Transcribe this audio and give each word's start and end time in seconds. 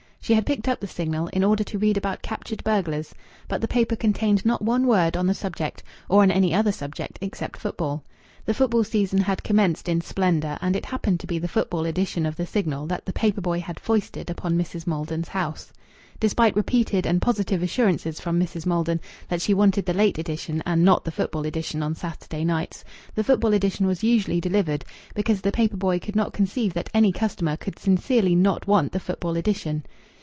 She 0.23 0.35
had 0.35 0.45
picked 0.45 0.67
up 0.69 0.79
the 0.79 0.87
Signal 0.87 1.27
in 1.29 1.43
order 1.43 1.63
to 1.63 1.79
read 1.79 1.97
about 1.97 2.21
captured 2.21 2.63
burglars, 2.63 3.13
but 3.47 3.59
the 3.59 3.67
paper 3.67 3.95
contained 3.95 4.45
not 4.45 4.61
one 4.61 4.85
word 4.85 5.17
on 5.17 5.25
the 5.25 5.33
subject, 5.33 5.81
or 6.07 6.21
on 6.21 6.29
any 6.29 6.53
other 6.53 6.71
subject 6.71 7.17
except 7.21 7.57
football. 7.59 8.03
The 8.45 8.53
football 8.53 8.83
season 8.83 9.19
had 9.21 9.43
commenced 9.43 9.89
in 9.89 9.99
splendour, 9.99 10.59
and 10.61 10.75
it 10.75 10.85
happened 10.85 11.19
to 11.21 11.27
be 11.27 11.39
the 11.39 11.47
football 11.49 11.85
edition 11.87 12.27
of 12.27 12.35
the 12.35 12.45
Signal 12.45 12.85
that 12.85 13.03
the 13.07 13.11
paper 13.11 13.41
boy 13.41 13.61
had 13.61 13.79
foisted 13.79 14.29
upon 14.29 14.55
Mrs. 14.57 14.85
Maldon's 14.85 15.27
house. 15.27 15.73
Despite 16.19 16.55
repeated 16.55 17.07
and 17.07 17.19
positive 17.19 17.63
assurances 17.63 18.19
from 18.19 18.39
Mrs. 18.39 18.67
Maldon 18.67 19.01
that 19.27 19.41
she 19.41 19.55
wanted 19.55 19.85
the 19.87 19.93
late 19.93 20.19
edition 20.19 20.61
and 20.67 20.85
not 20.85 21.03
the 21.03 21.11
football 21.11 21.47
edition 21.47 21.81
on 21.81 21.95
Saturday 21.95 22.45
nights, 22.45 22.85
the 23.15 23.23
football 23.23 23.53
edition 23.53 23.87
was 23.87 24.03
usually 24.03 24.39
delivered, 24.39 24.85
because 25.15 25.41
the 25.41 25.51
paper 25.51 25.77
boy 25.77 25.97
could 25.99 26.15
not 26.15 26.31
conceive 26.31 26.75
that 26.75 26.91
any 26.93 27.11
customer 27.11 27.57
could 27.57 27.79
sincerely 27.79 28.35
not 28.35 28.65
want 28.67 28.91
the 28.93 28.99
football 28.99 29.35
edition. 29.35 29.83